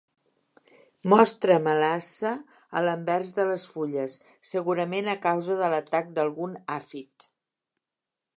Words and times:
Mostra 1.11 1.57
melassa 1.67 2.31
a 2.79 2.83
l'anvers 2.85 3.29
de 3.35 3.45
les 3.51 3.67
fulles, 3.75 4.17
segurament 4.53 5.13
a 5.15 5.19
causa 5.27 5.59
de 5.63 5.71
l'atac 5.75 6.11
d'algun 6.19 6.59
àfid. 6.81 7.31